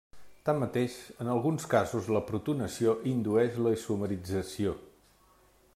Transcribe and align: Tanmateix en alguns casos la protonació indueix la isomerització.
Tanmateix 0.49 0.95
en 1.25 1.29
alguns 1.33 1.67
casos 1.73 2.09
la 2.15 2.23
protonació 2.31 2.97
indueix 3.13 3.61
la 3.67 3.75
isomerització. 3.79 4.75